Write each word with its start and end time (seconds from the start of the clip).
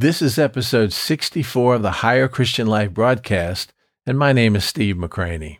This 0.00 0.22
is 0.22 0.38
episode 0.38 0.94
64 0.94 1.74
of 1.74 1.82
the 1.82 1.90
Higher 1.90 2.26
Christian 2.26 2.66
Life 2.66 2.94
broadcast, 2.94 3.74
and 4.06 4.18
my 4.18 4.32
name 4.32 4.56
is 4.56 4.64
Steve 4.64 4.96
McCranie. 4.96 5.58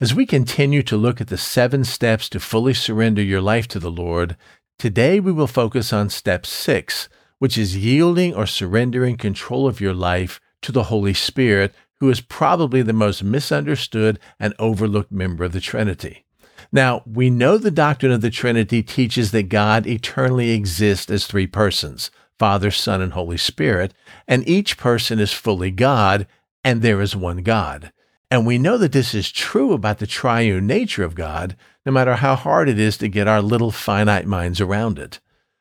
As 0.00 0.14
we 0.14 0.24
continue 0.24 0.82
to 0.84 0.96
look 0.96 1.20
at 1.20 1.26
the 1.26 1.36
seven 1.36 1.84
steps 1.84 2.30
to 2.30 2.40
fully 2.40 2.72
surrender 2.72 3.20
your 3.20 3.42
life 3.42 3.68
to 3.68 3.78
the 3.78 3.90
Lord, 3.90 4.38
today 4.78 5.20
we 5.20 5.32
will 5.32 5.46
focus 5.46 5.92
on 5.92 6.08
step 6.08 6.46
six, 6.46 7.10
which 7.40 7.58
is 7.58 7.76
yielding 7.76 8.34
or 8.34 8.46
surrendering 8.46 9.18
control 9.18 9.66
of 9.66 9.82
your 9.82 9.92
life 9.92 10.40
to 10.62 10.72
the 10.72 10.84
Holy 10.84 11.12
Spirit, 11.12 11.74
who 12.00 12.08
is 12.08 12.22
probably 12.22 12.80
the 12.80 12.94
most 12.94 13.22
misunderstood 13.22 14.18
and 14.40 14.54
overlooked 14.58 15.12
member 15.12 15.44
of 15.44 15.52
the 15.52 15.60
Trinity. 15.60 16.24
Now, 16.72 17.02
we 17.04 17.28
know 17.28 17.58
the 17.58 17.70
doctrine 17.70 18.12
of 18.12 18.22
the 18.22 18.30
Trinity 18.30 18.82
teaches 18.82 19.30
that 19.32 19.50
God 19.50 19.86
eternally 19.86 20.52
exists 20.52 21.10
as 21.10 21.26
three 21.26 21.46
persons 21.46 22.10
Father, 22.38 22.70
Son, 22.70 23.00
and 23.00 23.12
Holy 23.12 23.36
Spirit, 23.36 23.94
and 24.26 24.48
each 24.48 24.76
person 24.76 25.18
is 25.18 25.32
fully 25.32 25.70
God, 25.70 26.26
and 26.62 26.82
there 26.82 27.00
is 27.00 27.14
one 27.14 27.42
God. 27.42 27.92
And 28.30 28.46
we 28.46 28.58
know 28.58 28.78
that 28.78 28.92
this 28.92 29.14
is 29.14 29.30
true 29.30 29.72
about 29.72 29.98
the 29.98 30.06
triune 30.06 30.66
nature 30.66 31.04
of 31.04 31.14
God, 31.14 31.56
no 31.86 31.92
matter 31.92 32.16
how 32.16 32.34
hard 32.34 32.68
it 32.68 32.78
is 32.78 32.96
to 32.98 33.08
get 33.08 33.28
our 33.28 33.42
little 33.42 33.70
finite 33.70 34.26
minds 34.26 34.60
around 34.60 34.98
it. 34.98 35.20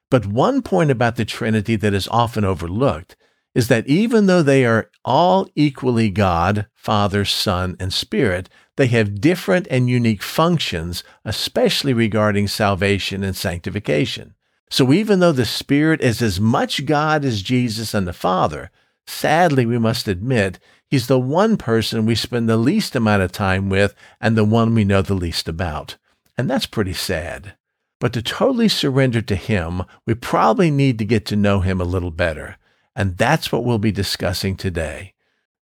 But 0.10 0.26
one 0.26 0.62
point 0.62 0.92
about 0.92 1.16
the 1.16 1.26
Trinity 1.26 1.76
that 1.76 1.94
is 1.94 2.08
often 2.08 2.44
overlooked 2.44 3.16
is 3.56 3.68
that 3.68 3.88
even 3.88 4.26
though 4.26 4.42
they 4.42 4.66
are 4.66 4.90
all 5.06 5.48
equally 5.56 6.10
God, 6.10 6.68
Father, 6.74 7.26
Son, 7.26 7.76
and 7.80 7.94
Spirit, 7.94 8.50
they 8.76 8.88
have 8.88 9.22
different 9.22 9.68
and 9.70 9.90
unique 9.90 10.24
functions, 10.24 11.04
especially 11.24 11.94
regarding 11.94 12.48
salvation 12.48 13.24
and 13.24 13.36
sanctification. 13.36 14.34
So 14.74 14.92
even 14.92 15.20
though 15.20 15.32
the 15.32 15.46
Spirit 15.46 16.02
is 16.02 16.20
as 16.20 16.40
much 16.40 16.88
God 16.88 17.24
as 17.24 17.44
Jesus 17.44 17.94
and 17.94 18.08
the 18.08 18.12
Father, 18.12 18.72
sadly 19.06 19.68
we 19.68 19.78
must 19.78 20.08
admit 20.08 20.58
he's 20.88 21.06
the 21.06 21.20
one 21.20 21.58
person 21.58 22.08
we 22.08 22.16
spend 22.16 22.50
the 22.50 22.58
least 22.58 22.96
amount 22.96 23.22
of 23.22 23.32
time 23.32 23.70
with 23.70 23.94
and 24.20 24.36
the 24.36 24.44
one 24.44 24.74
we 24.74 24.84
know 24.84 25.04
the 25.04 25.14
least 25.14 25.48
about. 25.48 25.98
And 26.40 26.50
that's 26.50 26.66
pretty 26.66 26.94
sad. 26.94 27.54
But 28.00 28.14
to 28.14 28.24
totally 28.24 28.68
surrender 28.68 29.22
to 29.22 29.36
him, 29.36 29.84
we 30.08 30.16
probably 30.16 30.72
need 30.72 30.98
to 30.98 31.06
get 31.06 31.28
to 31.28 31.36
know 31.36 31.60
him 31.60 31.80
a 31.80 31.84
little 31.84 32.10
better. 32.10 32.58
And 32.96 33.16
that's 33.16 33.52
what 33.52 33.64
we'll 33.64 33.78
be 33.78 33.92
discussing 33.92 34.56
today. 34.56 35.14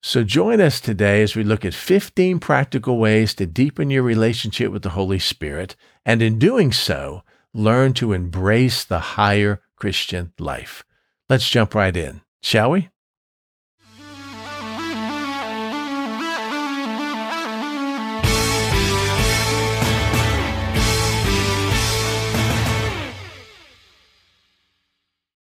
So 0.01 0.23
join 0.23 0.59
us 0.59 0.79
today 0.79 1.21
as 1.21 1.35
we 1.35 1.43
look 1.43 1.63
at 1.63 1.75
15 1.75 2.39
practical 2.39 2.97
ways 2.97 3.35
to 3.35 3.45
deepen 3.45 3.91
your 3.91 4.01
relationship 4.01 4.71
with 4.71 4.81
the 4.81 4.89
Holy 4.89 5.19
Spirit, 5.19 5.75
and 6.03 6.23
in 6.23 6.39
doing 6.39 6.71
so, 6.71 7.21
learn 7.55 7.93
to 7.93 8.11
embrace 8.11 8.83
the 8.83 8.99
higher 8.99 9.61
Christian 9.77 10.33
life. 10.37 10.83
Let's 11.29 11.49
jump 11.49 11.73
right 11.73 11.95
in, 11.95 12.19
shall 12.43 12.71
we? 12.71 12.89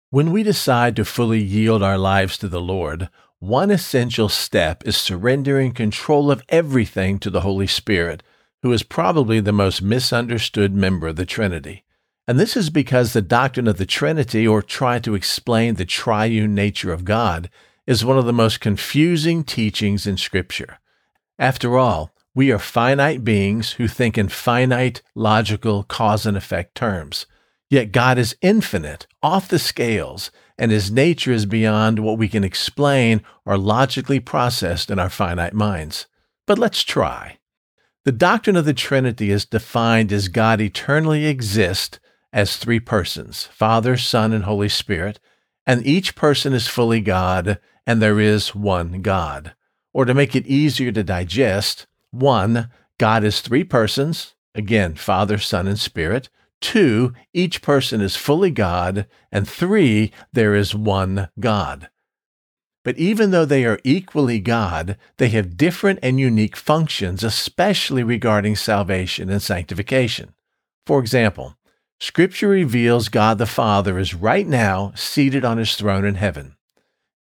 When 0.09 0.31
we 0.31 0.43
decide 0.43 0.97
to 0.97 1.05
fully 1.05 1.41
yield 1.41 1.81
our 1.81 1.97
lives 1.97 2.37
to 2.39 2.49
the 2.49 2.61
Lord, 2.61 3.07
one 3.39 3.71
essential 3.71 4.27
step 4.27 4.85
is 4.85 4.97
surrendering 4.97 5.71
control 5.71 6.29
of 6.29 6.43
everything 6.49 7.17
to 7.19 7.29
the 7.29 7.41
Holy 7.41 7.65
Spirit, 7.65 8.23
who 8.61 8.73
is 8.73 8.83
probably 8.83 9.39
the 9.39 9.53
most 9.53 9.81
misunderstood 9.81 10.73
member 10.73 11.07
of 11.07 11.15
the 11.15 11.25
Trinity. 11.25 11.83
And 12.27 12.39
this 12.39 12.55
is 12.55 12.69
because 12.69 13.11
the 13.11 13.21
doctrine 13.21 13.67
of 13.67 13.77
the 13.77 13.85
Trinity, 13.85 14.47
or 14.47 14.61
trying 14.61 15.02
to 15.02 15.16
explain 15.16 15.75
the 15.75 15.85
triune 15.85 16.55
nature 16.55 16.93
of 16.93 17.03
God, 17.03 17.49
is 17.85 18.05
one 18.05 18.17
of 18.17 18.25
the 18.25 18.31
most 18.31 18.61
confusing 18.61 19.43
teachings 19.43 20.07
in 20.07 20.15
Scripture. 20.15 20.80
After 21.38 21.77
all, 21.77 22.11
we 22.33 22.52
are 22.52 22.59
finite 22.59 23.23
beings 23.23 23.73
who 23.73 23.88
think 23.88 24.17
in 24.17 24.30
finite, 24.30 25.02
logical 25.14 25.83
cause 25.83 26.25
and 26.25 26.37
effect 26.37 26.75
terms. 26.75 27.25
Yet 27.70 27.92
God 27.92 28.17
is 28.17 28.37
infinite, 28.42 29.05
off 29.21 29.49
the 29.49 29.59
scales, 29.59 30.31
and 30.58 30.71
his 30.71 30.92
nature 30.92 31.31
is 31.31 31.45
beyond 31.45 31.99
what 31.99 32.17
we 32.17 32.30
can 32.30 32.43
explain 32.43 33.21
or 33.45 33.58
logically 33.58 34.19
process 34.19 34.89
in 34.89 34.98
our 34.98 35.09
finite 35.09 35.53
minds. 35.53 36.08
But 36.48 36.58
let's 36.58 36.83
try. 36.83 37.39
The 38.05 38.11
doctrine 38.11 38.55
of 38.55 38.65
the 38.65 38.73
Trinity 38.73 39.31
is 39.31 39.45
defined 39.45 40.11
as 40.11 40.27
God 40.27 40.61
eternally 40.61 41.25
exists 41.25 41.99
as 42.33 42.58
three 42.58 42.80
persons 42.80 43.45
Father, 43.54 43.95
Son, 43.95 44.33
and 44.33 44.44
Holy 44.44 44.67
Spirit, 44.67 45.20
and 45.66 45.86
each 45.86 46.16
person 46.16 46.52
is 46.52 46.67
fully 46.67 46.99
God, 46.99 47.60
and 47.88 48.02
there 48.02 48.20
is 48.20 48.54
one 48.54 49.02
God. 49.02 49.54
Or 49.94 50.04
to 50.04 50.14
make 50.14 50.36
it 50.36 50.48
easier 50.48 50.92
to 50.92 51.04
digest, 51.04 51.86
one, 52.11 52.70
God 52.98 53.23
is 53.23 53.39
three 53.39 53.64
persons, 53.64 54.33
again, 54.55 54.95
Father, 54.95 55.38
Son, 55.38 55.67
and 55.67 55.80
Spirit. 55.80 56.30
Two, 56.61 57.14
each 57.33 57.61
person 57.61 58.02
is 58.02 58.16
fully 58.16 58.49
God. 58.49 59.08
And 59.32 59.48
three, 59.48 60.11
there 60.32 60.55
is 60.55 60.73
one 60.73 61.30
God. 61.39 61.89
But 62.83 62.98
even 62.98 63.32
though 63.32 63.45
they 63.45 63.66
are 63.66 63.80
equally 63.83 64.39
God, 64.39 64.98
they 65.17 65.30
have 65.30 65.58
different 65.58 65.99
and 66.02 66.20
unique 66.20 66.55
functions, 66.55 67.23
especially 67.23 68.04
regarding 68.04 68.55
salvation 68.55 69.30
and 69.30 69.42
sanctification. 69.42 70.33
For 70.86 70.99
example, 70.99 71.55
Scripture 72.03 72.49
reveals 72.49 73.08
God 73.08 73.37
the 73.37 73.45
Father 73.45 73.97
is 73.97 74.14
right 74.14 74.45
now 74.45 74.91
seated 74.93 75.45
on 75.45 75.58
his 75.58 75.73
throne 75.75 76.03
in 76.03 76.15
heaven. 76.15 76.58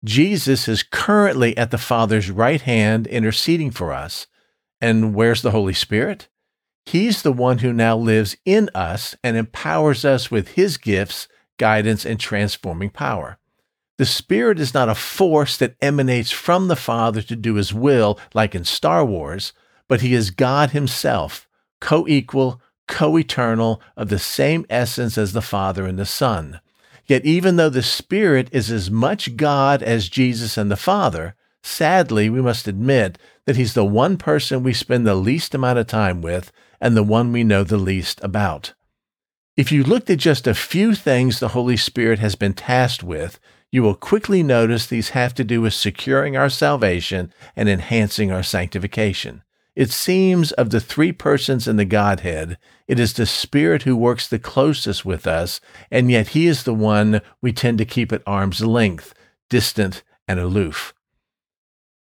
Jesus 0.03 0.67
is 0.67 0.83
currently 0.83 1.55
at 1.55 1.71
the 1.71 1.77
Father's 1.77 2.29
right 2.29 2.59
hand 2.59 3.07
interceding 3.07 3.71
for 3.71 3.93
us. 3.93 4.27
And 4.81 5.15
where's 5.15 5.41
the 5.41 5.51
Holy 5.51 5.71
Spirit? 5.71 6.27
He's 6.85 7.21
the 7.21 7.31
one 7.31 7.59
who 7.59 7.71
now 7.71 7.95
lives 7.95 8.35
in 8.43 8.69
us 8.75 9.15
and 9.23 9.37
empowers 9.37 10.03
us 10.03 10.29
with 10.29 10.49
his 10.49 10.75
gifts, 10.75 11.29
guidance, 11.57 12.05
and 12.05 12.19
transforming 12.19 12.89
power. 12.89 13.37
The 13.97 14.05
Spirit 14.05 14.59
is 14.59 14.73
not 14.73 14.89
a 14.89 14.95
force 14.95 15.55
that 15.59 15.77
emanates 15.81 16.31
from 16.31 16.67
the 16.67 16.75
Father 16.75 17.21
to 17.21 17.37
do 17.37 17.53
his 17.53 17.73
will, 17.73 18.19
like 18.33 18.53
in 18.53 18.65
Star 18.65 19.05
Wars, 19.05 19.53
but 19.87 20.01
he 20.01 20.13
is 20.13 20.29
God 20.29 20.71
himself, 20.71 21.47
co 21.79 22.05
equal, 22.05 22.61
co 22.87 23.17
eternal, 23.17 23.81
of 23.95 24.09
the 24.09 24.19
same 24.19 24.65
essence 24.69 25.17
as 25.17 25.33
the 25.33 25.41
Father 25.41 25.85
and 25.85 25.97
the 25.97 26.05
Son. 26.05 26.59
Yet, 27.05 27.25
even 27.25 27.57
though 27.57 27.69
the 27.69 27.83
Spirit 27.83 28.49
is 28.51 28.71
as 28.71 28.89
much 28.89 29.35
God 29.35 29.83
as 29.83 30.09
Jesus 30.09 30.57
and 30.57 30.71
the 30.71 30.77
Father, 30.77 31.35
sadly, 31.61 32.29
we 32.29 32.41
must 32.41 32.67
admit 32.67 33.17
that 33.45 33.55
He's 33.55 33.73
the 33.73 33.85
one 33.85 34.17
person 34.17 34.63
we 34.63 34.73
spend 34.73 35.05
the 35.05 35.15
least 35.15 35.53
amount 35.53 35.79
of 35.79 35.87
time 35.87 36.21
with 36.21 36.51
and 36.79 36.95
the 36.95 37.03
one 37.03 37.31
we 37.31 37.43
know 37.43 37.63
the 37.63 37.77
least 37.77 38.23
about. 38.23 38.73
If 39.55 39.71
you 39.71 39.83
looked 39.83 40.09
at 40.09 40.17
just 40.17 40.47
a 40.47 40.55
few 40.55 40.95
things 40.95 41.39
the 41.39 41.49
Holy 41.49 41.77
Spirit 41.77 42.19
has 42.19 42.35
been 42.35 42.53
tasked 42.53 43.03
with, 43.03 43.39
you 43.71 43.83
will 43.83 43.95
quickly 43.95 44.43
notice 44.43 44.85
these 44.85 45.09
have 45.09 45.33
to 45.35 45.43
do 45.43 45.61
with 45.61 45.73
securing 45.73 46.37
our 46.37 46.49
salvation 46.49 47.33
and 47.55 47.67
enhancing 47.67 48.31
our 48.31 48.43
sanctification. 48.43 49.43
It 49.75 49.89
seems 49.89 50.51
of 50.51 50.69
the 50.69 50.79
three 50.79 51.11
persons 51.11 51.67
in 51.67 51.77
the 51.77 51.85
Godhead, 51.85 52.57
it 52.87 52.99
is 52.99 53.13
the 53.13 53.25
Spirit 53.25 53.83
who 53.83 53.95
works 53.95 54.27
the 54.27 54.39
closest 54.39 55.05
with 55.05 55.25
us, 55.25 55.61
and 55.89 56.11
yet 56.11 56.29
He 56.29 56.47
is 56.47 56.63
the 56.63 56.73
one 56.73 57.21
we 57.41 57.53
tend 57.53 57.77
to 57.77 57.85
keep 57.85 58.11
at 58.11 58.23
arm's 58.27 58.61
length, 58.61 59.13
distant 59.49 60.03
and 60.27 60.39
aloof. 60.39 60.93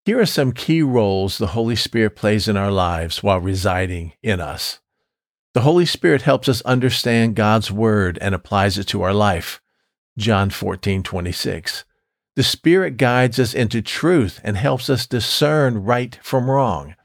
Here 0.04 0.20
are 0.20 0.26
some 0.26 0.52
key 0.52 0.82
roles 0.82 1.38
the 1.38 1.48
Holy 1.48 1.76
Spirit 1.76 2.16
plays 2.16 2.46
in 2.48 2.56
our 2.56 2.70
lives 2.70 3.22
while 3.22 3.40
residing 3.40 4.12
in 4.22 4.40
us. 4.40 4.80
The 5.54 5.62
Holy 5.62 5.86
Spirit 5.86 6.22
helps 6.22 6.48
us 6.48 6.62
understand 6.62 7.36
God's 7.36 7.70
Word 7.70 8.18
and 8.20 8.34
applies 8.34 8.76
it 8.76 8.84
to 8.88 9.02
our 9.02 9.14
life. 9.14 9.62
John 10.18 10.50
14, 10.50 11.02
26. 11.02 11.84
The 12.36 12.42
Spirit 12.42 12.96
guides 12.96 13.38
us 13.38 13.54
into 13.54 13.80
truth 13.80 14.40
and 14.42 14.56
helps 14.56 14.90
us 14.90 15.06
discern 15.06 15.84
right 15.84 16.18
from 16.22 16.50
wrong. 16.50 16.96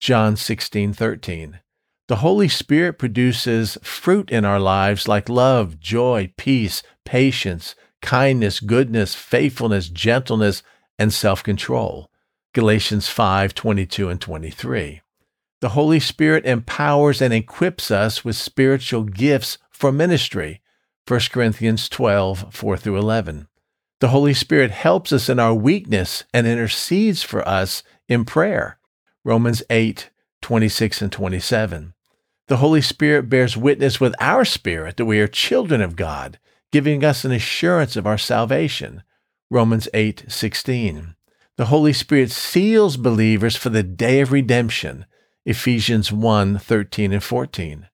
John 0.00 0.34
16:13. 0.34 1.60
The 2.08 2.16
Holy 2.16 2.48
Spirit 2.48 2.98
produces 2.98 3.78
fruit 3.82 4.30
in 4.30 4.44
our 4.44 4.58
lives 4.58 5.06
like 5.06 5.28
love, 5.28 5.78
joy, 5.78 6.32
peace, 6.36 6.82
patience, 7.04 7.74
kindness, 8.00 8.58
goodness, 8.58 9.14
faithfulness, 9.14 9.88
gentleness, 9.88 10.62
and 10.98 11.12
self-control. 11.12 12.10
Galatians 12.54 13.08
5:22 13.08 14.10
and 14.10 14.20
23. 14.20 15.00
The 15.60 15.70
Holy 15.70 16.00
Spirit 16.00 16.44
empowers 16.44 17.22
and 17.22 17.32
equips 17.32 17.90
us 17.90 18.24
with 18.24 18.36
spiritual 18.36 19.04
gifts 19.04 19.58
for 19.70 19.92
ministry. 19.92 20.60
1 21.06 21.30
Corinthians 21.30 21.88
12, 21.88 22.52
4 22.52 22.76
through 22.76 22.98
11. 22.98 23.46
The 24.00 24.08
Holy 24.08 24.34
Spirit 24.34 24.72
helps 24.72 25.12
us 25.12 25.28
in 25.28 25.38
our 25.38 25.54
weakness 25.54 26.24
and 26.34 26.46
intercedes 26.46 27.22
for 27.22 27.46
us 27.46 27.84
in 28.08 28.24
prayer. 28.24 28.78
Romans 29.24 29.62
8, 29.70 30.10
26 30.42 31.00
and 31.00 31.12
27. 31.12 31.94
The 32.48 32.58
Holy 32.58 32.82
Spirit 32.82 33.30
bears 33.30 33.56
witness 33.56 34.00
with 34.00 34.14
our 34.20 34.44
spirit 34.44 34.96
that 34.98 35.06
we 35.06 35.20
are 35.20 35.28
children 35.28 35.80
of 35.80 35.96
God, 35.96 36.38
giving 36.70 37.04
us 37.04 37.24
an 37.24 37.32
assurance 37.32 37.96
of 37.96 38.06
our 38.06 38.18
salvation. 38.18 39.02
Romans 39.50 39.88
8:16. 39.94 41.14
The 41.56 41.66
Holy 41.66 41.92
Spirit 41.92 42.30
seals 42.30 42.96
believers 42.96 43.56
for 43.56 43.70
the 43.70 43.82
day 43.82 44.20
of 44.20 44.32
redemption. 44.32 45.06
Ephesians 45.44 46.10
1:13 46.10 47.12
and 47.12 47.22
14. 47.22 47.88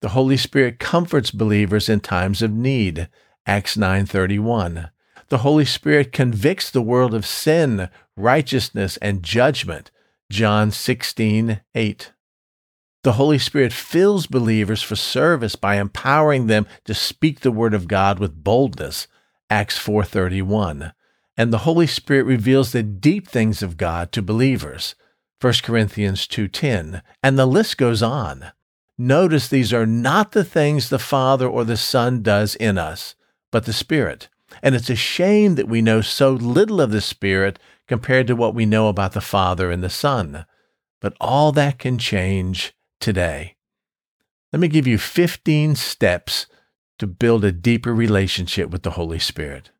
The 0.00 0.10
Holy 0.10 0.36
Spirit 0.36 0.78
comforts 0.78 1.30
believers 1.30 1.88
in 1.88 2.00
times 2.00 2.42
of 2.42 2.52
need. 2.52 3.08
Acts 3.46 3.76
9:31. 3.76 4.90
The 5.28 5.38
Holy 5.38 5.64
Spirit 5.64 6.12
convicts 6.12 6.70
the 6.70 6.82
world 6.82 7.14
of 7.14 7.26
sin, 7.26 7.88
righteousness, 8.16 8.96
and 8.98 9.22
judgment. 9.22 9.90
John 10.30 10.70
16:8. 10.70 12.12
The 13.02 13.12
Holy 13.12 13.38
Spirit 13.38 13.72
fills 13.72 14.26
believers 14.26 14.82
for 14.82 14.96
service 14.96 15.56
by 15.56 15.76
empowering 15.76 16.46
them 16.46 16.66
to 16.86 16.94
speak 16.94 17.40
the 17.40 17.52
word 17.52 17.74
of 17.74 17.88
God 17.88 18.18
with 18.18 18.42
boldness. 18.42 19.06
Acts 19.50 19.78
4:31 19.78 20.92
and 21.36 21.52
the 21.52 21.58
Holy 21.58 21.86
Spirit 21.86 22.24
reveals 22.24 22.72
the 22.72 22.82
deep 22.82 23.28
things 23.28 23.62
of 23.62 23.76
God 23.76 24.12
to 24.12 24.22
believers. 24.22 24.94
1 25.40 25.62
Corinthians 25.62 26.26
2:10, 26.26 27.02
and 27.22 27.38
the 27.38 27.46
list 27.46 27.76
goes 27.76 28.02
on. 28.02 28.52
Notice 28.96 29.48
these 29.48 29.72
are 29.72 29.86
not 29.86 30.32
the 30.32 30.44
things 30.44 30.88
the 30.88 30.98
Father 30.98 31.48
or 31.48 31.64
the 31.64 31.76
Son 31.76 32.22
does 32.22 32.54
in 32.54 32.78
us, 32.78 33.16
but 33.50 33.64
the 33.64 33.72
Spirit. 33.72 34.28
And 34.62 34.74
it's 34.74 34.90
a 34.90 34.94
shame 34.94 35.56
that 35.56 35.68
we 35.68 35.82
know 35.82 36.00
so 36.00 36.30
little 36.32 36.80
of 36.80 36.92
the 36.92 37.00
Spirit 37.00 37.58
compared 37.86 38.26
to 38.26 38.36
what 38.36 38.54
we 38.54 38.66
know 38.66 38.88
about 38.88 39.12
the 39.12 39.20
Father 39.20 39.70
and 39.70 39.82
the 39.82 39.90
Son. 39.90 40.46
But 41.00 41.16
all 41.20 41.52
that 41.52 41.78
can 41.78 41.98
change 41.98 42.74
today. 43.00 43.56
Let 44.52 44.60
me 44.60 44.68
give 44.68 44.86
you 44.86 44.98
15 44.98 45.74
steps 45.74 46.46
to 46.98 47.06
build 47.06 47.44
a 47.44 47.52
deeper 47.52 47.94
relationship 47.94 48.70
with 48.70 48.82
the 48.82 48.92
Holy 48.92 49.18
Spirit. 49.18 49.70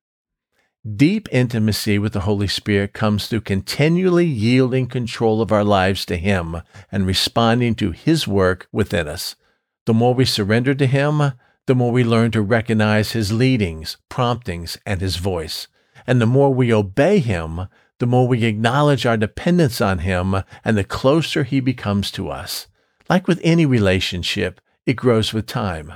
Deep 0.96 1.28
intimacy 1.32 1.98
with 1.98 2.12
the 2.12 2.20
Holy 2.20 2.46
Spirit 2.46 2.92
comes 2.92 3.26
through 3.26 3.40
continually 3.40 4.26
yielding 4.26 4.86
control 4.86 5.40
of 5.40 5.50
our 5.50 5.64
lives 5.64 6.04
to 6.04 6.16
Him 6.16 6.60
and 6.92 7.06
responding 7.06 7.74
to 7.76 7.92
His 7.92 8.28
work 8.28 8.68
within 8.70 9.08
us. 9.08 9.34
The 9.86 9.94
more 9.94 10.12
we 10.12 10.26
surrender 10.26 10.74
to 10.74 10.86
Him, 10.86 11.32
the 11.66 11.74
more 11.74 11.90
we 11.90 12.04
learn 12.04 12.32
to 12.32 12.42
recognize 12.42 13.12
His 13.12 13.32
leadings, 13.32 13.96
promptings, 14.10 14.76
and 14.84 15.00
His 15.00 15.16
voice. 15.16 15.68
And 16.06 16.20
the 16.20 16.26
more 16.26 16.52
we 16.52 16.70
obey 16.70 17.18
Him, 17.18 17.68
the 18.04 18.10
more 18.10 18.28
we 18.28 18.44
acknowledge 18.44 19.06
our 19.06 19.16
dependence 19.16 19.80
on 19.80 20.00
Him 20.00 20.42
and 20.62 20.76
the 20.76 20.84
closer 20.84 21.42
He 21.42 21.58
becomes 21.58 22.10
to 22.10 22.28
us. 22.28 22.66
Like 23.08 23.26
with 23.26 23.40
any 23.42 23.64
relationship, 23.64 24.60
it 24.84 24.92
grows 24.92 25.32
with 25.32 25.46
time. 25.46 25.94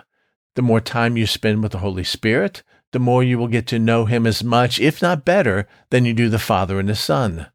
The 0.54 0.62
more 0.62 0.80
time 0.80 1.18
you 1.18 1.26
spend 1.26 1.62
with 1.62 1.72
the 1.72 1.80
Holy 1.80 2.04
Spirit, 2.04 2.62
the 2.92 2.98
more 2.98 3.22
you 3.22 3.36
will 3.36 3.46
get 3.46 3.66
to 3.66 3.78
know 3.78 4.06
him 4.06 4.26
as 4.26 4.42
much, 4.42 4.80
if 4.80 5.02
not 5.02 5.26
better, 5.26 5.68
than 5.90 6.06
you 6.06 6.14
do 6.14 6.30
the 6.30 6.38
Father 6.38 6.80
and 6.80 6.88
the 6.88 6.94
Son. 6.94 7.48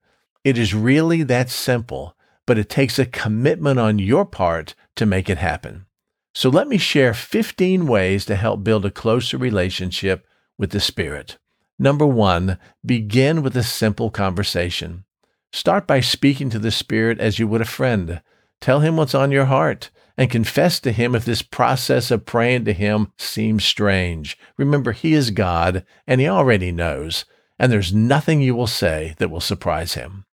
It 0.43 0.59
is 0.59 0.75
really 0.75 1.23
that 1.23 1.49
simple, 1.49 2.15
but 2.45 2.59
it 2.59 2.69
takes 2.69 2.99
a 2.99 3.07
commitment 3.07 3.79
on 3.79 3.97
your 3.97 4.23
part 4.23 4.75
to 4.97 5.07
make 5.07 5.31
it 5.31 5.39
happen. 5.39 5.87
So 6.35 6.51
let 6.51 6.67
me 6.67 6.77
share 6.77 7.15
15 7.15 7.87
ways 7.87 8.23
to 8.25 8.35
help 8.35 8.63
build 8.63 8.85
a 8.85 8.91
closer 8.91 9.39
relationship 9.39 10.27
with 10.59 10.69
the 10.69 10.79
Spirit. 10.79 11.39
Number 11.79 12.05
one, 12.05 12.57
begin 12.85 13.41
with 13.41 13.57
a 13.57 13.63
simple 13.63 14.09
conversation. 14.09 15.05
Start 15.51 15.87
by 15.87 15.99
speaking 15.99 16.49
to 16.49 16.59
the 16.59 16.71
Spirit 16.71 17.19
as 17.19 17.39
you 17.39 17.47
would 17.47 17.61
a 17.61 17.65
friend. 17.65 18.21
Tell 18.61 18.79
him 18.79 18.97
what's 18.97 19.15
on 19.15 19.31
your 19.31 19.45
heart 19.45 19.91
and 20.17 20.29
confess 20.29 20.79
to 20.79 20.91
Him 20.91 21.15
if 21.15 21.25
this 21.25 21.41
process 21.41 22.11
of 22.11 22.25
praying 22.25 22.65
to 22.65 22.73
Him 22.73 23.11
seems 23.17 23.65
strange. 23.65 24.37
Remember, 24.57 24.91
He 24.91 25.13
is 25.13 25.31
God, 25.31 25.85
and 26.07 26.21
He 26.21 26.27
already 26.27 26.71
knows, 26.71 27.25
and 27.57 27.71
there's 27.71 27.93
nothing 27.93 28.41
you 28.41 28.55
will 28.55 28.67
say 28.67 29.15
that 29.17 29.29
will 29.29 29.41
surprise 29.41 29.93
Him. 29.93 30.25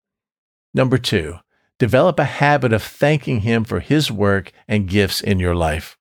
Number 0.75 0.99
two, 0.99 1.39
develop 1.79 2.19
a 2.19 2.25
habit 2.25 2.73
of 2.73 2.83
thanking 2.83 3.41
Him 3.41 3.65
for 3.65 3.81
His 3.81 4.11
work 4.11 4.53
and 4.67 4.89
gifts 4.89 5.21
in 5.21 5.39
your 5.39 5.55
life. 5.55 5.97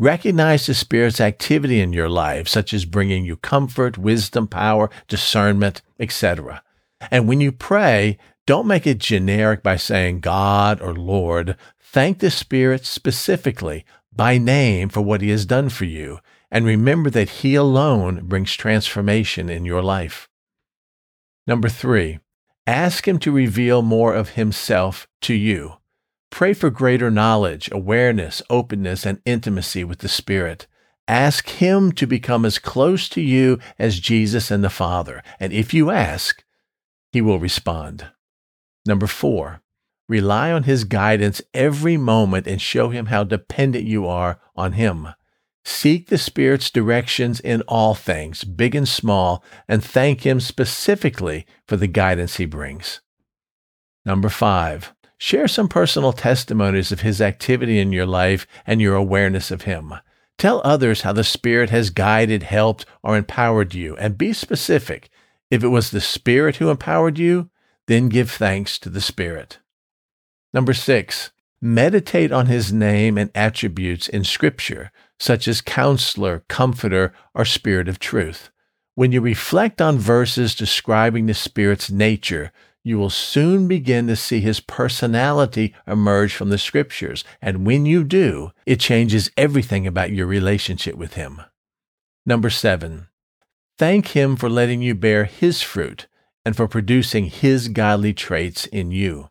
Recognize 0.00 0.66
the 0.66 0.74
Spirit's 0.74 1.20
activity 1.20 1.80
in 1.80 1.92
your 1.92 2.08
life, 2.08 2.46
such 2.46 2.72
as 2.72 2.84
bringing 2.84 3.24
you 3.24 3.36
comfort, 3.36 3.98
wisdom, 3.98 4.46
power, 4.46 4.90
discernment, 5.08 5.82
etc. 5.98 6.62
And 7.10 7.26
when 7.26 7.40
you 7.40 7.50
pray, 7.50 8.16
don't 8.46 8.68
make 8.68 8.86
it 8.86 8.98
generic 8.98 9.62
by 9.62 9.76
saying 9.76 10.20
God 10.20 10.80
or 10.80 10.94
Lord. 10.94 11.56
Thank 11.80 12.20
the 12.20 12.30
Spirit 12.30 12.86
specifically 12.86 13.84
by 14.14 14.38
name 14.38 14.88
for 14.88 15.00
what 15.00 15.20
He 15.20 15.30
has 15.30 15.44
done 15.44 15.68
for 15.68 15.84
you, 15.84 16.20
and 16.48 16.64
remember 16.64 17.10
that 17.10 17.30
He 17.30 17.56
alone 17.56 18.26
brings 18.26 18.54
transformation 18.54 19.48
in 19.48 19.64
your 19.64 19.82
life. 19.82 20.28
Number 21.44 21.68
three, 21.68 22.20
ask 22.68 23.08
Him 23.08 23.18
to 23.18 23.32
reveal 23.32 23.82
more 23.82 24.14
of 24.14 24.30
Himself 24.30 25.08
to 25.22 25.34
you. 25.34 25.77
Pray 26.30 26.52
for 26.52 26.70
greater 26.70 27.10
knowledge, 27.10 27.68
awareness, 27.72 28.42
openness, 28.50 29.06
and 29.06 29.20
intimacy 29.24 29.84
with 29.84 30.00
the 30.00 30.08
Spirit. 30.08 30.66
Ask 31.06 31.48
Him 31.48 31.92
to 31.92 32.06
become 32.06 32.44
as 32.44 32.58
close 32.58 33.08
to 33.10 33.20
you 33.20 33.58
as 33.78 34.00
Jesus 34.00 34.50
and 34.50 34.62
the 34.62 34.70
Father, 34.70 35.22
and 35.40 35.52
if 35.52 35.72
you 35.72 35.90
ask, 35.90 36.44
He 37.12 37.20
will 37.20 37.38
respond. 37.38 38.08
Number 38.86 39.06
four, 39.06 39.62
Rely 40.08 40.50
on 40.50 40.62
His 40.62 40.84
guidance 40.84 41.42
every 41.52 41.96
moment 41.96 42.46
and 42.46 42.60
show 42.60 42.88
Him 42.88 43.06
how 43.06 43.24
dependent 43.24 43.84
you 43.84 44.06
are 44.06 44.40
on 44.56 44.72
Him. 44.72 45.08
Seek 45.64 46.08
the 46.08 46.16
Spirit's 46.16 46.70
directions 46.70 47.40
in 47.40 47.60
all 47.62 47.94
things, 47.94 48.42
big 48.42 48.74
and 48.74 48.88
small, 48.88 49.44
and 49.68 49.84
thank 49.84 50.22
Him 50.24 50.40
specifically 50.40 51.46
for 51.66 51.76
the 51.76 51.86
guidance 51.86 52.36
He 52.36 52.46
brings. 52.46 53.02
Number 54.06 54.30
five, 54.30 54.94
share 55.18 55.48
some 55.48 55.68
personal 55.68 56.12
testimonies 56.12 56.90
of 56.90 57.00
His 57.00 57.20
activity 57.20 57.78
in 57.78 57.92
your 57.92 58.06
life 58.06 58.46
and 58.66 58.80
your 58.80 58.94
awareness 58.94 59.50
of 59.50 59.62
Him. 59.62 59.94
Tell 60.38 60.62
others 60.64 61.02
how 61.02 61.12
the 61.12 61.24
Spirit 61.24 61.70
has 61.70 61.90
guided, 61.90 62.44
helped, 62.44 62.86
or 63.02 63.16
empowered 63.16 63.74
you, 63.74 63.96
and 63.96 64.16
be 64.16 64.32
specific. 64.32 65.10
If 65.50 65.64
it 65.64 65.68
was 65.68 65.90
the 65.90 66.00
Spirit 66.00 66.56
who 66.56 66.70
empowered 66.70 67.18
you, 67.18 67.50
then 67.88 68.08
give 68.08 68.30
thanks 68.30 68.78
to 68.78 68.88
the 68.88 69.00
Spirit. 69.00 69.58
Number 70.54 70.72
six, 70.72 71.32
meditate 71.60 72.30
on 72.30 72.46
his 72.46 72.72
name 72.72 73.18
and 73.18 73.30
attributes 73.34 74.08
in 74.08 74.24
Scripture, 74.24 74.92
such 75.18 75.48
as 75.48 75.60
counselor, 75.60 76.44
comforter, 76.48 77.12
or 77.34 77.44
spirit 77.44 77.88
of 77.88 77.98
truth. 77.98 78.50
When 78.94 79.12
you 79.12 79.20
reflect 79.20 79.80
on 79.80 79.98
verses 79.98 80.54
describing 80.54 81.26
the 81.26 81.34
Spirit's 81.34 81.90
nature, 81.90 82.52
you 82.84 82.98
will 82.98 83.10
soon 83.10 83.68
begin 83.68 84.06
to 84.06 84.16
see 84.16 84.40
his 84.40 84.60
personality 84.60 85.74
emerge 85.86 86.34
from 86.34 86.50
the 86.50 86.58
Scriptures. 86.58 87.24
And 87.42 87.66
when 87.66 87.86
you 87.86 88.04
do, 88.04 88.52
it 88.66 88.80
changes 88.80 89.30
everything 89.36 89.86
about 89.86 90.12
your 90.12 90.26
relationship 90.26 90.96
with 90.96 91.14
him. 91.14 91.42
Number 92.24 92.50
seven, 92.50 93.08
thank 93.78 94.08
him 94.08 94.36
for 94.36 94.48
letting 94.48 94.82
you 94.82 94.94
bear 94.94 95.24
his 95.24 95.62
fruit 95.62 96.06
and 96.44 96.56
for 96.56 96.68
producing 96.68 97.26
his 97.26 97.68
godly 97.68 98.14
traits 98.14 98.66
in 98.66 98.90
you. 98.90 99.28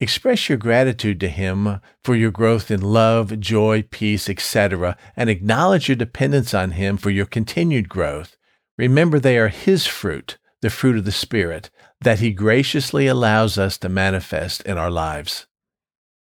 Express 0.00 0.48
your 0.48 0.58
gratitude 0.58 1.18
to 1.20 1.28
Him 1.28 1.80
for 2.04 2.14
your 2.14 2.30
growth 2.30 2.70
in 2.70 2.80
love, 2.80 3.40
joy, 3.40 3.82
peace, 3.90 4.28
etc., 4.28 4.96
and 5.16 5.28
acknowledge 5.28 5.88
your 5.88 5.96
dependence 5.96 6.54
on 6.54 6.72
Him 6.72 6.96
for 6.96 7.10
your 7.10 7.26
continued 7.26 7.88
growth. 7.88 8.36
Remember, 8.76 9.18
they 9.18 9.36
are 9.38 9.48
His 9.48 9.86
fruit, 9.86 10.38
the 10.62 10.70
fruit 10.70 10.96
of 10.96 11.04
the 11.04 11.10
Spirit, 11.10 11.70
that 12.00 12.20
He 12.20 12.30
graciously 12.30 13.06
allows 13.06 13.58
us 13.58 13.78
to 13.78 13.88
manifest 13.88 14.62
in 14.62 14.78
our 14.78 14.90
lives. 14.90 15.46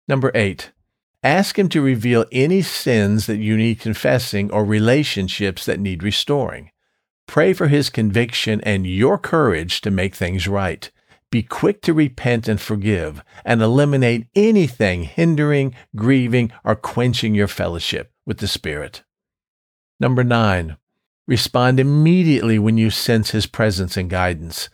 Number 0.08 0.32
eight, 0.34 0.72
ask 1.24 1.58
Him 1.58 1.70
to 1.70 1.82
reveal 1.82 2.26
any 2.32 2.62
sins 2.62 3.28
that 3.28 3.38
you 3.38 3.56
need 3.56 3.80
confessing 3.80 4.52
or 4.52 4.66
relationships 4.66 5.66
that 5.66 5.80
need 5.80 6.04
restoring. 6.04 6.72
Pray 7.28 7.54
for 7.54 7.68
His 7.68 7.90
conviction 7.90 8.60
and 8.62 8.86
your 8.86 9.18
courage 9.18 9.82
to 9.82 9.92
make 9.92 10.16
things 10.16 10.48
right. 10.48 10.90
Be 11.32 11.44
quick 11.44 11.82
to 11.84 11.94
repent 11.94 12.50
and 12.50 12.60
forgive, 12.60 13.24
and 13.46 13.62
eliminate 13.62 14.28
anything 14.36 15.04
hindering, 15.04 15.74
grieving, 15.96 16.52
or 16.66 16.76
quenching 16.76 17.34
your 17.34 17.48
fellowship 17.48 18.12
with 18.26 18.40
the 18.40 18.50
Spirit. 18.50 19.04
Number 19.98 20.26
nine, 20.26 20.76
respond 21.28 21.80
immediately 21.80 22.60
when 22.60 22.78
you 22.78 22.90
sense 22.90 23.32
His 23.32 23.46
presence 23.46 23.96
and 23.96 24.10
guidance. 24.10 24.70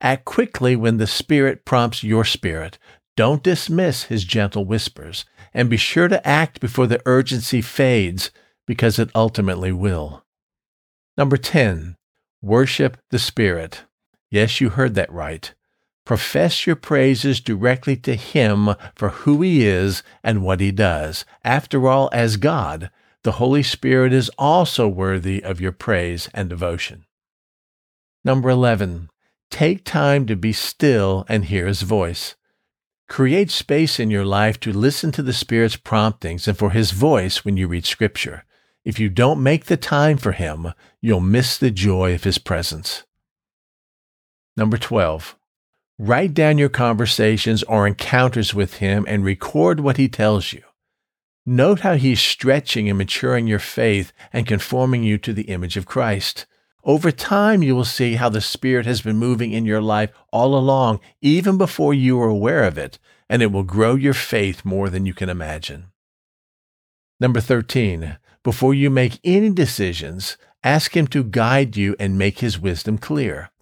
Act 0.00 0.24
quickly 0.24 0.76
when 0.76 0.96
the 0.96 1.06
Spirit 1.06 1.64
prompts 1.64 2.02
your 2.02 2.24
spirit. 2.24 2.78
Don't 3.16 3.42
dismiss 3.42 4.04
His 4.04 4.24
gentle 4.24 4.64
whispers, 4.64 5.24
and 5.52 5.68
be 5.68 5.76
sure 5.76 6.08
to 6.08 6.26
act 6.26 6.60
before 6.60 6.86
the 6.86 7.02
urgency 7.04 7.60
fades, 7.60 8.30
because 8.66 8.98
it 8.98 9.10
ultimately 9.14 9.72
will. 9.72 10.24
Number 11.16 11.36
10, 11.36 11.96
worship 12.40 12.96
the 13.10 13.18
Spirit. 13.18 13.84
Yes, 14.30 14.60
you 14.60 14.70
heard 14.70 14.94
that 14.94 15.12
right. 15.12 15.52
Profess 16.06 16.66
your 16.66 16.76
praises 16.76 17.40
directly 17.40 17.96
to 17.96 18.14
Him 18.14 18.70
for 18.96 19.10
who 19.10 19.42
He 19.42 19.66
is 19.66 20.02
and 20.24 20.42
what 20.42 20.60
He 20.60 20.72
does. 20.72 21.24
After 21.44 21.88
all, 21.88 22.08
as 22.12 22.36
God, 22.36 22.90
the 23.22 23.32
Holy 23.32 23.62
Spirit 23.62 24.12
is 24.12 24.30
also 24.38 24.88
worthy 24.88 25.42
of 25.44 25.60
your 25.60 25.72
praise 25.72 26.30
and 26.32 26.48
devotion. 26.48 27.04
Number 28.24 28.48
11, 28.48 29.10
take 29.50 29.84
time 29.84 30.26
to 30.26 30.36
be 30.36 30.52
still 30.52 31.24
and 31.28 31.44
hear 31.44 31.66
his 31.66 31.82
voice. 31.82 32.36
Create 33.08 33.50
space 33.50 33.98
in 33.98 34.10
your 34.10 34.24
life 34.24 34.60
to 34.60 34.72
listen 34.72 35.10
to 35.12 35.22
the 35.22 35.32
Spirit's 35.32 35.76
promptings 35.76 36.46
and 36.46 36.56
for 36.56 36.70
his 36.70 36.92
voice 36.92 37.44
when 37.44 37.56
you 37.56 37.66
read 37.66 37.84
Scripture. 37.84 38.44
If 38.84 38.98
you 38.98 39.08
don't 39.08 39.42
make 39.42 39.66
the 39.66 39.76
time 39.76 40.16
for 40.16 40.32
him, 40.32 40.72
you'll 41.00 41.20
miss 41.20 41.58
the 41.58 41.70
joy 41.70 42.14
of 42.14 42.24
his 42.24 42.38
presence. 42.38 43.02
Number 44.56 44.78
12, 44.78 45.36
write 45.98 46.34
down 46.34 46.56
your 46.56 46.68
conversations 46.68 47.62
or 47.64 47.86
encounters 47.86 48.54
with 48.54 48.74
him 48.74 49.04
and 49.08 49.24
record 49.24 49.80
what 49.80 49.96
he 49.96 50.08
tells 50.08 50.52
you. 50.52 50.62
Note 51.44 51.80
how 51.80 51.94
he's 51.94 52.20
stretching 52.20 52.88
and 52.88 52.96
maturing 52.96 53.46
your 53.46 53.58
faith 53.58 54.12
and 54.32 54.46
conforming 54.46 55.02
you 55.02 55.18
to 55.18 55.32
the 55.32 55.44
image 55.44 55.76
of 55.76 55.86
Christ. 55.86 56.46
Over 56.90 57.12
time, 57.12 57.62
you 57.62 57.76
will 57.76 57.84
see 57.84 58.16
how 58.16 58.30
the 58.30 58.40
Spirit 58.40 58.84
has 58.84 59.00
been 59.00 59.16
moving 59.16 59.52
in 59.52 59.64
your 59.64 59.80
life 59.80 60.10
all 60.32 60.58
along, 60.58 60.98
even 61.22 61.56
before 61.56 61.94
you 61.94 62.16
were 62.16 62.26
aware 62.26 62.64
of 62.64 62.76
it, 62.76 62.98
and 63.28 63.42
it 63.42 63.52
will 63.52 63.62
grow 63.62 63.94
your 63.94 64.12
faith 64.12 64.64
more 64.64 64.90
than 64.90 65.06
you 65.06 65.14
can 65.14 65.28
imagine. 65.28 65.92
Number 67.20 67.40
13, 67.40 68.18
before 68.42 68.74
you 68.74 68.90
make 68.90 69.20
any 69.22 69.50
decisions, 69.50 70.36
ask 70.64 70.96
Him 70.96 71.06
to 71.14 71.22
guide 71.22 71.76
you 71.76 71.94
and 72.00 72.18
make 72.18 72.40
His 72.40 72.58
wisdom 72.58 72.98
clear. 72.98 73.52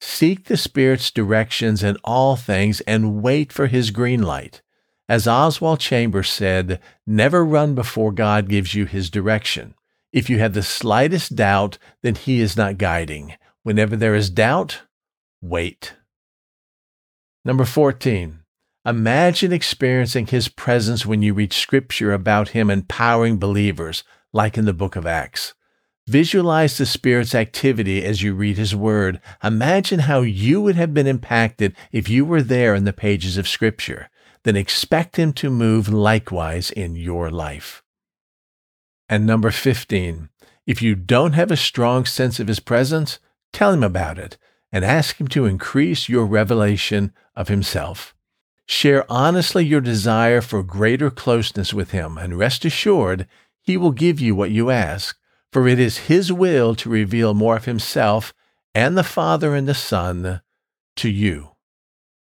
Seek 0.00 0.44
the 0.44 0.56
Spirit's 0.56 1.10
directions 1.10 1.82
in 1.82 1.96
all 2.04 2.36
things 2.36 2.82
and 2.82 3.20
wait 3.20 3.52
for 3.52 3.66
His 3.66 3.90
green 3.90 4.22
light. 4.22 4.62
As 5.08 5.26
Oswald 5.26 5.80
Chambers 5.80 6.30
said, 6.30 6.78
never 7.04 7.44
run 7.44 7.74
before 7.74 8.12
God 8.12 8.48
gives 8.48 8.76
you 8.76 8.84
His 8.84 9.10
direction. 9.10 9.74
If 10.12 10.30
you 10.30 10.38
have 10.38 10.54
the 10.54 10.62
slightest 10.62 11.36
doubt, 11.36 11.78
then 12.02 12.14
He 12.14 12.40
is 12.40 12.56
not 12.56 12.78
guiding. 12.78 13.34
Whenever 13.62 13.96
there 13.96 14.14
is 14.14 14.30
doubt, 14.30 14.82
wait. 15.40 15.94
Number 17.44 17.64
14. 17.64 18.40
Imagine 18.84 19.52
experiencing 19.52 20.26
His 20.26 20.48
presence 20.48 21.04
when 21.04 21.22
you 21.22 21.34
read 21.34 21.52
Scripture 21.52 22.12
about 22.12 22.50
Him 22.50 22.70
empowering 22.70 23.38
believers, 23.38 24.04
like 24.32 24.56
in 24.56 24.64
the 24.64 24.72
book 24.72 24.94
of 24.94 25.06
Acts. 25.06 25.54
Visualize 26.06 26.78
the 26.78 26.86
Spirit's 26.86 27.34
activity 27.34 28.04
as 28.04 28.22
you 28.22 28.32
read 28.32 28.56
His 28.56 28.76
Word. 28.76 29.20
Imagine 29.42 30.00
how 30.00 30.20
you 30.20 30.60
would 30.60 30.76
have 30.76 30.94
been 30.94 31.08
impacted 31.08 31.74
if 31.90 32.08
you 32.08 32.24
were 32.24 32.42
there 32.42 32.76
in 32.76 32.84
the 32.84 32.92
pages 32.92 33.36
of 33.36 33.48
Scripture. 33.48 34.08
Then 34.44 34.54
expect 34.54 35.16
Him 35.16 35.32
to 35.32 35.50
move 35.50 35.88
likewise 35.88 36.70
in 36.70 36.94
your 36.94 37.28
life. 37.28 37.82
And 39.08 39.26
number 39.26 39.50
15, 39.50 40.28
if 40.66 40.82
you 40.82 40.94
don't 40.94 41.34
have 41.34 41.50
a 41.50 41.56
strong 41.56 42.04
sense 42.04 42.40
of 42.40 42.48
his 42.48 42.60
presence, 42.60 43.18
tell 43.52 43.72
him 43.72 43.84
about 43.84 44.18
it 44.18 44.36
and 44.72 44.84
ask 44.84 45.20
him 45.20 45.28
to 45.28 45.46
increase 45.46 46.08
your 46.08 46.26
revelation 46.26 47.12
of 47.36 47.48
himself. 47.48 48.14
Share 48.66 49.10
honestly 49.10 49.64
your 49.64 49.80
desire 49.80 50.40
for 50.40 50.62
greater 50.62 51.08
closeness 51.08 51.72
with 51.72 51.92
him, 51.92 52.18
and 52.18 52.36
rest 52.36 52.64
assured 52.64 53.28
he 53.62 53.76
will 53.76 53.92
give 53.92 54.20
you 54.20 54.34
what 54.34 54.50
you 54.50 54.70
ask, 54.70 55.16
for 55.52 55.68
it 55.68 55.78
is 55.78 56.08
his 56.08 56.32
will 56.32 56.74
to 56.74 56.90
reveal 56.90 57.32
more 57.32 57.56
of 57.56 57.64
himself 57.64 58.34
and 58.74 58.98
the 58.98 59.04
Father 59.04 59.54
and 59.54 59.68
the 59.68 59.74
Son 59.74 60.40
to 60.96 61.08
you. 61.08 61.50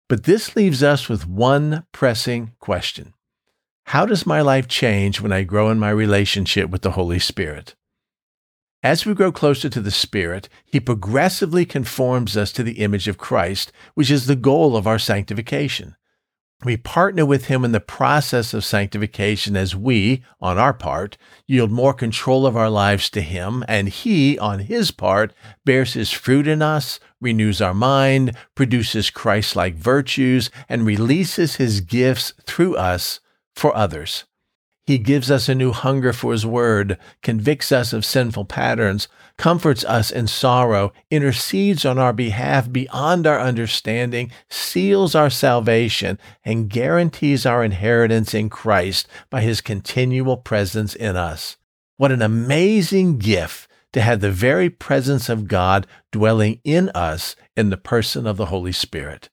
But 0.09 0.25
this 0.25 0.55
leaves 0.55 0.83
us 0.83 1.09
with 1.09 1.27
one 1.27 1.85
pressing 1.93 2.53
question 2.61 3.15
how 3.85 4.07
does 4.07 4.27
my 4.27 4.41
life 4.41 4.69
change 4.69 5.21
when 5.21 5.33
I 5.33 5.43
grow 5.43 5.71
in 5.71 5.79
my 5.79 5.91
relationship 5.91 6.71
with 6.71 6.83
the 6.83 6.93
Holy 6.93 7.19
Spirit? 7.19 7.75
As 8.83 9.05
we 9.05 9.15
grow 9.15 9.31
closer 9.31 9.69
to 9.69 9.81
the 9.81 9.91
Spirit, 9.91 10.49
He 10.65 10.81
progressively 10.81 11.67
conforms 11.67 12.37
us 12.37 12.51
to 12.53 12.63
the 12.63 12.79
image 12.79 13.09
of 13.09 13.19
Christ, 13.19 13.73
which 13.95 14.11
is 14.11 14.27
the 14.27 14.37
goal 14.37 14.77
of 14.77 14.87
our 14.87 14.99
sanctification. 14.99 15.97
We 16.65 16.77
partner 16.77 17.27
with 17.27 17.47
Him 17.47 17.65
in 17.65 17.73
the 17.73 17.81
process 17.81 18.55
of 18.55 18.65
sanctification 18.65 19.57
as 19.57 19.75
we, 19.75 20.23
on 20.41 20.57
our 20.57 20.73
part, 20.73 21.19
yield 21.47 21.71
more 21.71 21.93
control 21.93 22.47
of 22.47 22.57
our 22.57 22.71
lives 22.71 23.11
to 23.11 23.23
Him, 23.23 23.65
and 23.67 23.89
He, 23.89 24.39
on 24.39 24.61
His 24.61 24.91
part, 24.91 25.35
bears 25.65 25.95
His 25.95 26.11
fruit 26.11 26.47
in 26.47 26.63
us, 26.63 27.01
renews 27.21 27.61
our 27.61 27.75
mind, 27.75 28.37
produces 28.55 29.11
Christ 29.11 29.57
like 29.57 29.75
virtues, 29.75 30.51
and 30.69 30.87
releases 30.87 31.57
His 31.57 31.81
gifts 31.81 32.35
through 32.47 32.77
us 32.77 33.21
for 33.55 33.75
others. 33.77 34.25
He 34.87 34.99
gives 34.99 35.31
us 35.31 35.49
a 35.49 35.55
new 35.55 35.71
hunger 35.73 36.13
for 36.13 36.33
His 36.33 36.45
Word, 36.45 36.99
convicts 37.23 37.71
us 37.71 37.93
of 37.93 38.05
sinful 38.05 38.47
patterns, 38.47 39.07
comforts 39.37 39.85
us 39.85 40.11
in 40.11 40.27
sorrow, 40.27 40.93
intercedes 41.11 41.85
on 41.85 41.99
our 41.99 42.13
behalf 42.13 42.73
beyond 42.73 43.27
our 43.27 43.39
understanding, 43.39 44.33
seals 44.49 45.15
our 45.15 45.31
salvation, 45.31 46.19
and 46.45 46.69
guarantees 46.69 47.47
our 47.47 47.63
inheritance 47.63 48.35
in 48.35 48.49
Christ 48.51 49.07
by 49.31 49.43
His 49.43 49.61
continual 49.61 50.37
presence 50.37 50.95
in 50.95 51.17
us. 51.17 51.57
What 51.97 52.11
an 52.11 52.23
amazing 52.23 53.19
gift 53.19 53.71
to 53.93 54.01
have 54.01 54.21
the 54.21 54.31
very 54.31 54.71
presence 54.71 55.29
of 55.29 55.49
God 55.49 55.87
dwelling 56.11 56.61
in 56.65 56.89
us 56.91 57.37
in 57.57 57.71
the 57.71 57.77
person 57.77 58.27
of 58.27 58.37
the 58.37 58.47
Holy 58.47 58.73
Spirit. 58.73 59.29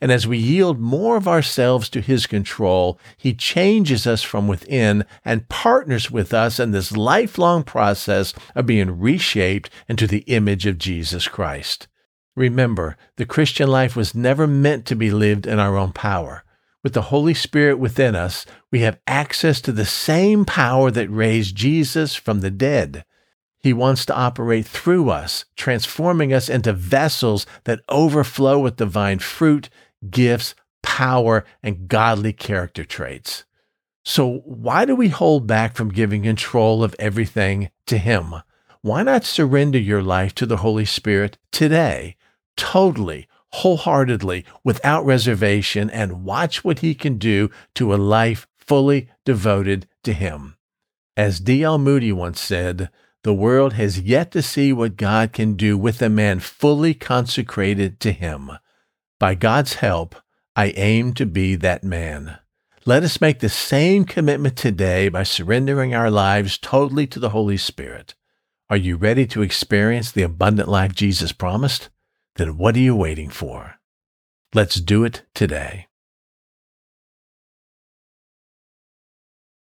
And 0.00 0.10
as 0.10 0.26
we 0.26 0.38
yield 0.38 0.80
more 0.80 1.16
of 1.16 1.28
ourselves 1.28 1.90
to 1.90 2.00
His 2.00 2.26
control, 2.26 2.98
He 3.16 3.34
changes 3.34 4.06
us 4.06 4.22
from 4.22 4.48
within 4.48 5.04
and 5.24 5.48
partners 5.48 6.10
with 6.10 6.32
us 6.32 6.58
in 6.58 6.70
this 6.70 6.96
lifelong 6.96 7.64
process 7.64 8.32
of 8.54 8.66
being 8.66 8.98
reshaped 8.98 9.68
into 9.88 10.06
the 10.06 10.20
image 10.20 10.66
of 10.66 10.78
Jesus 10.78 11.28
Christ. 11.28 11.86
Remember, 12.34 12.96
the 13.16 13.26
Christian 13.26 13.68
life 13.68 13.94
was 13.94 14.14
never 14.14 14.46
meant 14.46 14.86
to 14.86 14.96
be 14.96 15.10
lived 15.10 15.46
in 15.46 15.58
our 15.58 15.76
own 15.76 15.92
power. 15.92 16.44
With 16.82 16.94
the 16.94 17.02
Holy 17.02 17.34
Spirit 17.34 17.78
within 17.78 18.16
us, 18.16 18.46
we 18.70 18.80
have 18.80 19.00
access 19.06 19.60
to 19.62 19.72
the 19.72 19.84
same 19.84 20.46
power 20.46 20.90
that 20.90 21.10
raised 21.10 21.54
Jesus 21.54 22.14
from 22.14 22.40
the 22.40 22.50
dead. 22.50 23.04
He 23.58 23.74
wants 23.74 24.06
to 24.06 24.16
operate 24.16 24.66
through 24.66 25.10
us, 25.10 25.44
transforming 25.56 26.32
us 26.32 26.48
into 26.48 26.72
vessels 26.72 27.44
that 27.64 27.82
overflow 27.90 28.58
with 28.58 28.76
divine 28.76 29.18
fruit 29.18 29.68
gifts, 30.08 30.54
power, 30.82 31.44
and 31.62 31.88
godly 31.88 32.32
character 32.32 32.84
traits. 32.84 33.44
So, 34.04 34.38
why 34.44 34.86
do 34.86 34.96
we 34.96 35.08
hold 35.08 35.46
back 35.46 35.76
from 35.76 35.90
giving 35.90 36.22
control 36.22 36.82
of 36.82 36.96
everything 36.98 37.70
to 37.86 37.98
Him? 37.98 38.34
Why 38.82 39.02
not 39.02 39.24
surrender 39.24 39.78
your 39.78 40.02
life 40.02 40.34
to 40.36 40.46
the 40.46 40.58
Holy 40.58 40.86
Spirit 40.86 41.36
today, 41.52 42.16
totally, 42.56 43.28
wholeheartedly, 43.52 44.46
without 44.64 45.04
reservation, 45.04 45.90
and 45.90 46.24
watch 46.24 46.64
what 46.64 46.78
He 46.78 46.94
can 46.94 47.18
do 47.18 47.50
to 47.74 47.94
a 47.94 47.96
life 47.96 48.46
fully 48.56 49.10
devoted 49.26 49.86
to 50.04 50.14
Him? 50.14 50.56
As 51.14 51.40
D.L. 51.40 51.76
Moody 51.76 52.12
once 52.12 52.40
said, 52.40 52.88
the 53.22 53.34
world 53.34 53.74
has 53.74 54.00
yet 54.00 54.30
to 54.30 54.40
see 54.40 54.72
what 54.72 54.96
God 54.96 55.34
can 55.34 55.54
do 55.54 55.76
with 55.76 56.00
a 56.00 56.08
man 56.08 56.40
fully 56.40 56.94
consecrated 56.94 58.00
to 58.00 58.12
Him. 58.12 58.52
By 59.20 59.34
God's 59.34 59.74
help, 59.74 60.16
I 60.56 60.68
aim 60.78 61.12
to 61.14 61.26
be 61.26 61.54
that 61.56 61.84
man. 61.84 62.38
Let 62.86 63.02
us 63.02 63.20
make 63.20 63.40
the 63.40 63.50
same 63.50 64.06
commitment 64.06 64.56
today 64.56 65.10
by 65.10 65.24
surrendering 65.24 65.94
our 65.94 66.10
lives 66.10 66.56
totally 66.56 67.06
to 67.08 67.20
the 67.20 67.28
Holy 67.28 67.58
Spirit. 67.58 68.14
Are 68.70 68.78
you 68.78 68.96
ready 68.96 69.26
to 69.26 69.42
experience 69.42 70.10
the 70.10 70.22
abundant 70.22 70.70
life 70.70 70.94
Jesus 70.94 71.32
promised? 71.32 71.90
Then 72.36 72.56
what 72.56 72.74
are 72.76 72.80
you 72.80 72.96
waiting 72.96 73.28
for? 73.28 73.74
Let's 74.54 74.76
do 74.76 75.04
it 75.04 75.26
today. 75.34 75.88